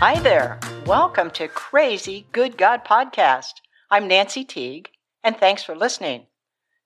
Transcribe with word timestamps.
Hi 0.00 0.20
there. 0.20 0.60
Welcome 0.86 1.32
to 1.32 1.48
Crazy 1.48 2.28
Good 2.30 2.56
God 2.56 2.84
Podcast. 2.84 3.54
I'm 3.90 4.06
Nancy 4.06 4.44
Teague, 4.44 4.90
and 5.24 5.36
thanks 5.36 5.64
for 5.64 5.74
listening. 5.74 6.26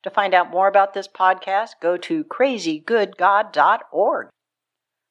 To 0.04 0.09
find 0.09 0.32
out 0.32 0.50
more 0.50 0.66
about 0.66 0.95
this 0.95 1.09
podcast, 1.09 1.73
go 1.83 1.98
to 1.98 2.25
crazygoodgod.org. 2.25 4.29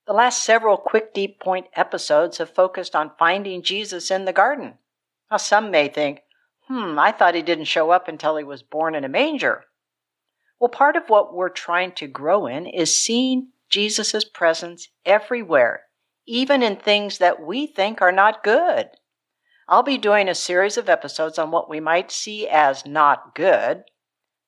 The 0.08 0.14
last 0.14 0.44
several 0.44 0.78
quick 0.78 1.14
deep 1.14 1.40
point 1.40 1.68
episodes 1.76 2.40
have 2.40 2.50
focused 2.50 2.96
on 2.96 3.12
finding 3.20 3.62
Jesus 3.62 4.10
in 4.10 4.26
the 4.26 4.34
garden. 4.34 4.80
Now, 5.30 5.38
some 5.38 5.70
may 5.70 5.88
think, 5.88 6.22
hmm, 6.68 6.98
I 6.98 7.12
thought 7.12 7.36
he 7.36 7.44
didn't 7.44 7.66
show 7.66 7.92
up 7.92 8.08
until 8.08 8.36
he 8.36 8.44
was 8.44 8.64
born 8.64 8.96
in 8.96 9.04
a 9.04 9.10
manger. 9.10 9.66
Well, 10.60 10.70
part 10.70 10.96
of 10.96 11.08
what 11.08 11.36
we're 11.36 11.50
trying 11.50 11.92
to 11.98 12.08
grow 12.08 12.48
in 12.48 12.66
is 12.66 12.98
seeing 12.98 13.50
Jesus' 13.70 14.26
presence 14.26 14.88
everywhere, 15.06 15.84
even 16.28 16.62
in 16.64 16.76
things 16.76 17.18
that 17.18 17.42
we 17.42 17.68
think 17.68 18.02
are 18.02 18.12
not 18.12 18.44
good. 18.44 18.90
I'll 19.68 19.84
be 19.84 19.98
doing 19.98 20.28
a 20.28 20.36
series 20.36 20.78
of 20.78 20.90
episodes 20.90 21.40
on 21.40 21.52
what 21.52 21.70
we 21.70 21.80
might 21.80 22.12
see 22.12 22.48
as 22.48 22.86
not 22.86 23.36
good, 23.36 23.84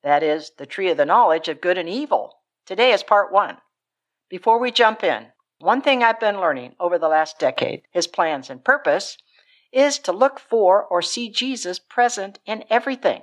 that 0.04 0.22
is, 0.22 0.52
the 0.58 0.66
tree 0.66 0.90
of 0.90 0.98
the 0.98 1.06
knowledge 1.06 1.48
of 1.48 1.62
good 1.62 1.78
and 1.78 1.88
evil. 1.88 2.40
Today 2.66 2.92
is 2.92 3.04
part 3.04 3.32
one. 3.32 3.58
Before 4.30 4.60
we 4.60 4.72
jump 4.72 5.04
in, 5.04 5.28
one 5.60 5.82
thing 5.82 6.04
I've 6.04 6.20
been 6.20 6.42
learning 6.42 6.76
over 6.80 7.00
the 7.00 7.08
last 7.08 7.40
decade, 7.40 7.84
his 7.92 8.08
plans 8.08 8.50
and 8.50 8.64
purpose, 8.64 9.18
is 9.72 9.98
to 10.00 10.12
look 10.12 10.40
for 10.40 10.84
or 10.84 11.02
see 11.02 11.30
Jesus 11.30 11.80
present 11.80 12.40
in 12.46 12.66
everything. 12.70 13.22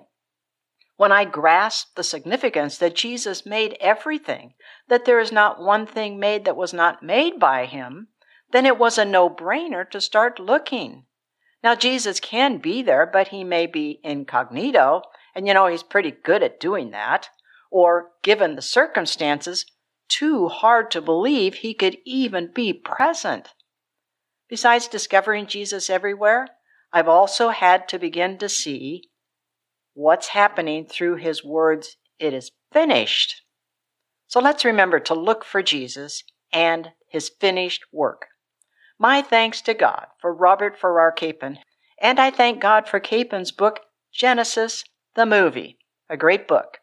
When 0.97 1.13
I 1.13 1.25
grasp 1.25 1.95
the 1.97 2.03
significance 2.03 2.79
that 2.79 2.95
Jesus 2.95 3.47
made 3.47 3.77
everything, 3.81 4.55
that 4.89 5.05
there 5.05 5.21
is 5.21 5.33
not 5.33 5.61
one 5.61 5.87
thing 5.87 6.19
made 6.19 6.45
that 6.45 6.57
was 6.57 6.73
not 6.73 7.03
made 7.03 7.39
by 7.39 7.67
him, 7.67 8.09
then 8.53 8.67
it 8.67 8.79
was 8.79 8.99
a 8.99 9.05
no 9.05 9.31
brainer 9.31 9.89
to 9.91 10.01
start 10.01 10.41
looking. 10.41 11.05
Now, 11.63 11.75
Jesus 11.75 12.21
can 12.21 12.59
be 12.59 12.83
there, 12.83 13.09
but 13.11 13.29
he 13.29 13.45
may 13.45 13.67
be 13.67 14.01
incognito, 14.03 15.03
and 15.35 15.47
you 15.47 15.55
know, 15.55 15.67
he's 15.67 15.83
pretty 15.83 16.11
good 16.11 16.43
at 16.43 16.61
doing 16.61 16.91
that. 16.91 17.29
Or, 17.71 18.11
given 18.23 18.57
the 18.57 18.63
circumstances, 18.63 19.65
too 20.09 20.49
hard 20.49 20.91
to 20.91 21.01
believe 21.01 21.55
he 21.55 21.75
could 21.75 21.99
even 22.05 22.51
be 22.53 22.73
present. 22.73 23.51
Besides 24.49 24.89
discovering 24.89 25.47
Jesus 25.47 25.89
everywhere, 25.89 26.49
I've 26.93 27.09
also 27.09 27.51
had 27.51 27.89
to 27.89 27.99
begin 27.99 28.39
to 28.39 28.49
see 28.49 29.05
what's 29.95 30.29
happening 30.29 30.87
through 30.87 31.17
his 31.17 31.45
words, 31.45 31.97
it 32.19 32.35
is 32.35 32.51
finished. 32.73 33.43
So 34.27 34.41
let's 34.41 34.65
remember 34.65 34.99
to 35.01 35.15
look 35.15 35.45
for 35.45 35.63
Jesus 35.63 36.25
and 36.53 36.91
his 37.09 37.29
finished 37.29 37.85
work. 37.93 38.27
My 39.03 39.23
thanks 39.23 39.63
to 39.63 39.73
God 39.73 40.09
for 40.21 40.31
Robert 40.31 40.79
Farrar 40.79 41.11
Capon, 41.11 41.59
and 42.03 42.21
I 42.21 42.31
thank 42.31 42.61
God 42.61 42.87
for 42.87 43.01
Capon's 43.01 43.51
book, 43.51 43.81
Genesis, 44.13 44.85
the 45.15 45.25
movie, 45.25 45.79
a 46.11 46.19
great 46.19 46.47
book. 46.47 46.81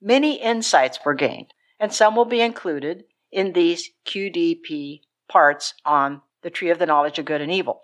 Many 0.00 0.40
insights 0.40 1.00
were 1.04 1.12
gained, 1.12 1.52
and 1.78 1.92
some 1.92 2.16
will 2.16 2.24
be 2.24 2.40
included 2.40 3.04
in 3.30 3.52
these 3.52 3.90
QDP 4.06 5.02
parts 5.28 5.74
on 5.84 6.22
the 6.40 6.48
tree 6.48 6.70
of 6.70 6.78
the 6.78 6.86
knowledge 6.86 7.18
of 7.18 7.26
good 7.26 7.42
and 7.42 7.52
evil. 7.52 7.82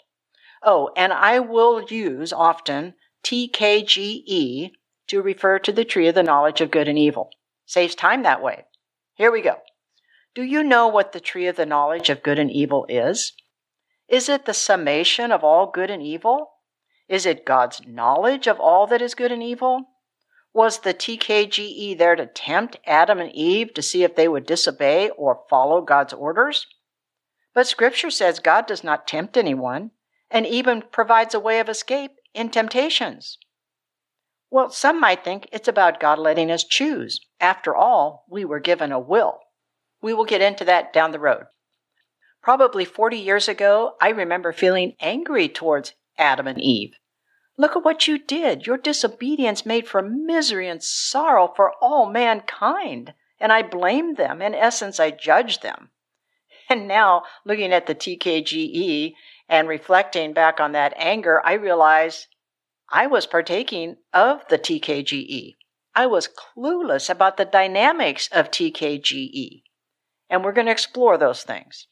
Oh, 0.63 0.91
and 0.97 1.13
I 1.13 1.39
will 1.41 1.83
use 1.83 2.33
often 2.33 2.95
TKGE 3.23 4.71
to 5.09 5.21
refer 5.21 5.59
to 5.59 5.73
the 5.73 5.85
tree 5.85 6.09
of 6.09 6.15
the 6.15 6.23
knowledge 6.23 6.63
of 6.63 6.71
good 6.71 6.89
and 6.89 6.99
evil. 6.99 7.29
Saves 7.67 7.95
time 7.95 8.23
that 8.23 8.43
way. 8.43 8.65
Here 9.17 9.31
we 9.31 9.43
go. 9.43 9.57
Do 10.35 10.43
you 10.43 10.63
know 10.63 10.89
what 10.89 11.13
the 11.13 11.21
tree 11.21 11.49
of 11.49 11.57
the 11.57 11.67
knowledge 11.67 12.09
of 12.09 12.23
good 12.23 12.39
and 12.39 12.51
evil 12.51 12.87
is? 12.89 13.35
Is 14.09 14.29
it 14.29 14.47
the 14.47 14.55
summation 14.55 15.31
of 15.31 15.45
all 15.45 15.71
good 15.71 15.91
and 15.91 16.03
evil? 16.03 16.53
Is 17.09 17.27
it 17.27 17.45
God's 17.45 17.87
knowledge 17.87 18.47
of 18.47 18.59
all 18.59 18.87
that 18.87 19.03
is 19.03 19.15
good 19.15 19.31
and 19.31 19.43
evil? 19.43 19.85
Was 20.55 20.79
the 20.79 20.95
TKGE 20.95 21.97
there 21.99 22.17
to 22.17 22.27
tempt 22.27 22.79
Adam 22.87 23.21
and 23.21 23.31
Eve 23.33 23.75
to 23.75 23.83
see 23.83 24.05
if 24.05 24.17
they 24.17 24.27
would 24.27 24.47
disobey 24.47 25.11
or 25.11 25.45
follow 25.49 25.83
God's 25.83 26.15
orders? 26.15 26.67
But 27.55 27.67
Scripture 27.67 28.11
says 28.11 28.41
God 28.41 28.67
does 28.67 28.83
not 28.83 29.07
tempt 29.07 29.37
anyone 29.37 29.91
and 30.31 30.47
even 30.47 30.83
provides 30.91 31.35
a 31.35 31.41
way 31.41 31.61
of 31.61 31.69
escape 31.69 32.13
in 32.33 32.51
temptations. 32.51 33.39
Well, 34.51 34.71
some 34.71 34.99
might 34.99 35.23
think 35.23 35.49
it's 35.53 35.69
about 35.69 36.01
God 36.01 36.19
letting 36.19 36.51
us 36.51 36.65
choose. 36.65 37.21
After 37.41 37.77
all, 37.77 38.25
we 38.29 38.45
were 38.45 38.61
given 38.61 38.93
a 38.93 38.99
will. 38.99 39.41
We 40.01 40.15
will 40.15 40.25
get 40.25 40.41
into 40.41 40.65
that 40.65 40.93
down 40.93 41.11
the 41.11 41.19
road. 41.19 41.45
Probably 42.43 42.85
40 42.85 43.17
years 43.17 43.49
ago, 43.49 43.97
I 44.01 44.11
remember 44.11 44.53
feeling 44.53 44.95
angry 45.01 45.49
towards 45.49 45.95
Adam 46.17 46.47
and 46.47 46.61
Eve. 46.61 46.95
Look 47.57 47.75
at 47.75 47.85
what 47.85 48.07
you 48.07 48.19
did. 48.19 48.67
Your 48.67 48.77
disobedience 48.77 49.67
made 49.67 49.89
for 49.89 50.01
misery 50.01 50.69
and 50.69 50.83
sorrow 50.83 51.53
for 51.55 51.73
all 51.81 52.09
mankind. 52.09 53.15
And 53.41 53.53
I 53.53 53.63
blamed 53.63 54.17
them. 54.17 54.41
In 54.41 54.55
essence, 54.55 55.01
I 55.01 55.11
judged 55.11 55.63
them. 55.63 55.91
And 56.71 56.87
now, 56.87 57.23
looking 57.47 57.73
at 57.73 57.87
the 57.87 57.95
TKGE 57.95 59.15
and 59.49 59.69
reflecting 59.69 60.35
back 60.35 60.61
on 60.61 60.73
that 60.73 60.93
anger, 60.97 61.41
I 61.43 61.55
realize 61.55 62.29
I 62.91 63.07
was 63.07 63.27
partaking 63.27 63.97
of 64.13 64.47
the 64.49 64.59
TKGE. 64.59 65.57
I 65.95 66.07
was 66.07 66.29
clueless 66.29 67.09
about 67.09 67.39
the 67.39 67.47
dynamics 67.47 68.29
of 68.33 68.51
TKGE. 68.51 69.63
And 70.29 70.45
we're 70.45 70.53
going 70.53 70.67
to 70.67 70.73
explore 70.73 71.17
those 71.17 71.43
things. 71.43 71.87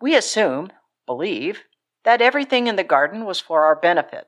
We 0.00 0.14
assume, 0.14 0.70
believe, 1.06 1.64
that 2.04 2.22
everything 2.22 2.66
in 2.66 2.76
the 2.76 2.84
garden 2.84 3.24
was 3.24 3.40
for 3.40 3.64
our 3.64 3.76
benefit, 3.76 4.26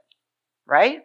right? 0.66 1.02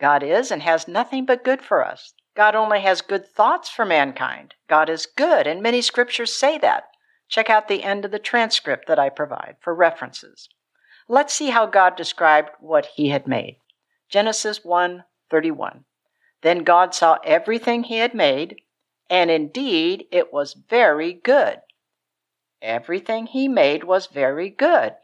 God 0.00 0.22
is 0.22 0.50
and 0.50 0.62
has 0.62 0.88
nothing 0.88 1.26
but 1.26 1.44
good 1.44 1.60
for 1.60 1.84
us. 1.84 2.14
God 2.36 2.54
only 2.54 2.80
has 2.80 3.00
good 3.00 3.26
thoughts 3.26 3.68
for 3.68 3.84
mankind. 3.84 4.54
God 4.68 4.88
is 4.88 5.06
good, 5.06 5.46
and 5.46 5.62
many 5.62 5.82
scriptures 5.82 6.36
say 6.36 6.56
that. 6.58 6.84
Check 7.28 7.50
out 7.50 7.68
the 7.68 7.82
end 7.82 8.04
of 8.04 8.10
the 8.10 8.18
transcript 8.18 8.86
that 8.88 8.98
I 8.98 9.08
provide 9.08 9.56
for 9.60 9.74
references. 9.74 10.48
Let's 11.08 11.34
see 11.34 11.50
how 11.50 11.66
God 11.66 11.96
described 11.96 12.50
what 12.60 12.86
he 12.94 13.08
had 13.08 13.26
made. 13.26 13.58
Genesis 14.08 14.64
1:31. 14.64 15.84
Then 16.42 16.64
God 16.64 16.94
saw 16.94 17.18
everything 17.24 17.82
he 17.82 17.98
had 17.98 18.14
made, 18.14 18.62
and 19.08 19.30
indeed 19.30 20.06
it 20.10 20.32
was 20.32 20.54
very 20.54 21.12
good. 21.12 21.60
Everything 22.62 23.26
he 23.26 23.48
made 23.48 23.84
was 23.84 24.06
very 24.06 24.50
good. 24.50 24.94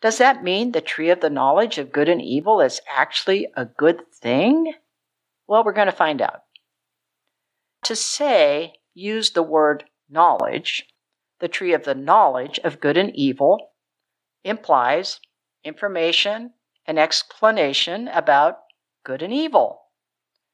Does 0.00 0.18
that 0.18 0.44
mean 0.44 0.72
the 0.72 0.80
tree 0.80 1.10
of 1.10 1.20
the 1.20 1.30
knowledge 1.30 1.78
of 1.78 1.92
good 1.92 2.08
and 2.08 2.22
evil 2.22 2.60
is 2.60 2.80
actually 2.88 3.48
a 3.56 3.64
good 3.64 4.02
thing? 4.12 4.74
Well, 5.48 5.64
we're 5.64 5.72
going 5.72 5.86
to 5.86 5.92
find 5.92 6.22
out. 6.22 6.42
To 7.84 7.96
say, 7.96 8.74
use 8.94 9.30
the 9.30 9.42
word 9.42 9.84
knowledge, 10.08 10.86
the 11.40 11.48
tree 11.48 11.72
of 11.72 11.84
the 11.84 11.94
knowledge 11.94 12.60
of 12.62 12.80
good 12.80 12.96
and 12.96 13.14
evil 13.14 13.70
implies 14.44 15.20
information 15.64 16.52
and 16.86 16.98
explanation 16.98 18.08
about 18.08 18.58
good 19.04 19.22
and 19.22 19.32
evil. 19.32 19.82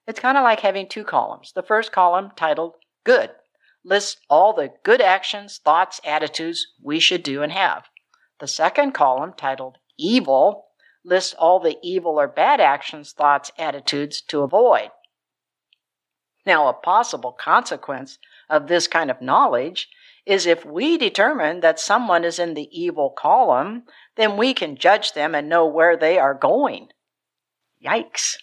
It's 0.06 0.20
kind 0.20 0.36
of 0.36 0.42
like 0.42 0.60
having 0.60 0.88
two 0.88 1.04
columns. 1.04 1.52
The 1.54 1.62
first 1.62 1.92
column, 1.92 2.30
titled 2.36 2.74
Good, 3.04 3.30
lists 3.84 4.16
all 4.30 4.54
the 4.54 4.70
good 4.82 5.00
actions, 5.00 5.58
thoughts, 5.58 6.00
attitudes 6.04 6.66
we 6.82 6.98
should 6.98 7.22
do 7.22 7.42
and 7.42 7.52
have. 7.52 7.84
The 8.40 8.48
second 8.48 8.92
column, 8.92 9.34
titled 9.36 9.76
Evil, 9.98 10.66
lists 11.04 11.34
all 11.38 11.60
the 11.60 11.76
evil 11.82 12.18
or 12.18 12.26
bad 12.26 12.60
actions, 12.60 13.12
thoughts, 13.12 13.52
attitudes 13.58 14.22
to 14.22 14.42
avoid. 14.42 14.90
Now, 16.46 16.68
a 16.68 16.72
possible 16.72 17.32
consequence 17.32 18.18
of 18.48 18.66
this 18.66 18.86
kind 18.86 19.10
of 19.10 19.20
knowledge 19.20 19.88
is 20.26 20.46
if 20.46 20.64
we 20.64 20.96
determine 20.96 21.60
that 21.60 21.78
someone 21.78 22.24
is 22.24 22.38
in 22.38 22.54
the 22.54 22.68
evil 22.72 23.10
column, 23.10 23.84
then 24.16 24.36
we 24.36 24.54
can 24.54 24.76
judge 24.76 25.12
them 25.12 25.34
and 25.34 25.48
know 25.48 25.66
where 25.66 25.96
they 25.96 26.18
are 26.18 26.34
going. 26.34 26.88
Yikes. 27.84 28.36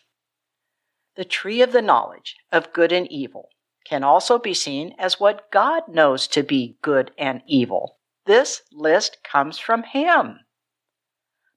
The 1.15 1.25
tree 1.25 1.61
of 1.61 1.71
the 1.71 1.81
knowledge 1.81 2.35
of 2.51 2.73
good 2.73 2.91
and 2.91 3.11
evil 3.11 3.49
can 3.85 4.03
also 4.03 4.37
be 4.37 4.53
seen 4.53 4.93
as 4.97 5.19
what 5.19 5.51
God 5.51 5.83
knows 5.87 6.27
to 6.27 6.43
be 6.43 6.77
good 6.81 7.11
and 7.17 7.41
evil. 7.45 7.97
This 8.25 8.61
list 8.71 9.17
comes 9.23 9.59
from 9.59 9.83
Him. 9.83 10.39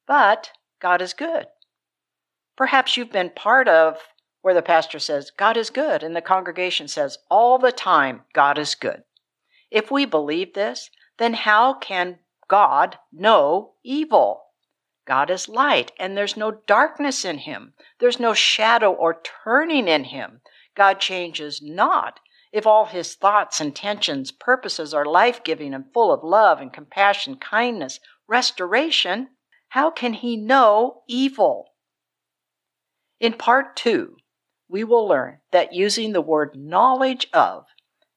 But 0.07 0.51
God 0.81 1.01
is 1.01 1.15
good. 1.15 1.47
Perhaps 2.57 2.97
you've 2.97 3.13
been 3.13 3.31
part 3.31 3.69
of 3.69 3.99
where 4.43 4.55
the 4.55 4.63
pastor 4.63 4.99
says, 4.99 5.31
God 5.31 5.57
is 5.57 5.71
good, 5.71 6.03
and 6.03 6.15
the 6.15 6.21
congregation 6.21 6.87
says, 6.87 7.19
all 7.31 7.59
the 7.59 7.73
time, 7.73 8.23
God 8.35 8.59
is 8.59 8.75
good. 8.75 9.03
If 9.71 9.91
we 9.91 10.05
believe 10.05 10.53
this, 10.53 10.91
then 11.19 11.35
how 11.35 11.75
can 11.75 12.19
God 12.49 12.99
know 13.13 13.73
evil? 13.83 14.43
God 15.07 15.31
is 15.31 15.49
light, 15.49 15.93
and 15.99 16.17
there's 16.17 16.37
no 16.37 16.51
darkness 16.67 17.25
in 17.25 17.39
him. 17.39 17.75
There's 18.01 18.21
no 18.21 18.35
shadow 18.35 18.93
or 18.93 19.21
turning 19.45 19.89
in 19.89 20.05
him. 20.05 20.41
God 20.75 21.01
changes 21.01 21.61
not. 21.63 22.21
If 22.53 22.67
all 22.67 22.87
his 22.87 23.15
thoughts, 23.15 23.61
intentions, 23.61 24.31
purposes 24.31 24.95
are 24.95 25.05
life 25.05 25.43
giving 25.43 25.75
and 25.75 25.93
full 25.93 26.13
of 26.13 26.23
love 26.23 26.61
and 26.61 26.73
compassion, 26.73 27.37
kindness, 27.37 28.01
restoration, 28.29 29.29
how 29.71 29.91
can 29.91 30.15
he 30.15 30.37
know 30.37 31.03
evil? 31.09 31.73
In 33.19 33.33
part 33.33 33.77
two, 33.77 34.17
we 34.69 34.85
will 34.85 35.07
learn 35.07 35.41
that 35.51 35.73
using 35.73 36.13
the 36.13 36.21
word 36.21 36.57
knowledge 36.57 37.29
of 37.33 37.67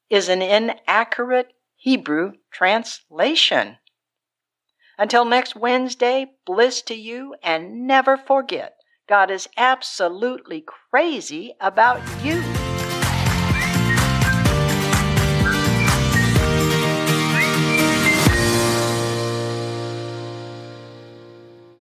is 0.09 0.29
an 0.29 0.41
inaccurate 0.41 1.53
Hebrew 1.75 2.33
translation. 2.51 3.77
Until 4.97 5.25
next 5.25 5.55
Wednesday, 5.55 6.31
bliss 6.45 6.81
to 6.83 6.95
you, 6.95 7.35
and 7.43 7.87
never 7.87 8.17
forget 8.17 8.76
God 9.07 9.31
is 9.31 9.47
absolutely 9.55 10.65
crazy 10.91 11.53
about 11.61 12.01
you. 12.23 12.43